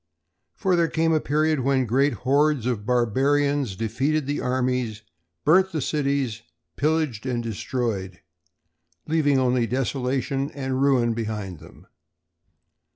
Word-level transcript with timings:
For 0.55 0.75
there 0.75 0.87
came 0.87 1.13
a 1.13 1.19
period 1.19 1.59
when 1.59 1.85
great 1.85 2.13
hordes 2.25 2.65
of 2.65 2.87
barbarians 2.87 3.75
defeated 3.75 4.25
the 4.25 4.41
armies, 4.41 5.03
burnt 5.45 5.71
the 5.71 5.79
cities, 5.79 6.41
pillaged 6.75 7.27
and 7.27 7.43
destroyed, 7.43 8.19
leaving 9.05 9.37
only 9.37 9.67
desolation 9.67 10.49
and 10.55 10.81
ruin 10.81 11.13
behind 11.13 11.59
them. 11.59 11.85